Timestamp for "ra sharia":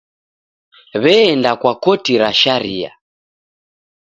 2.21-2.91